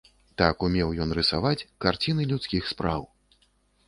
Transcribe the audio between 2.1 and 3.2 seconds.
людскіх спраў.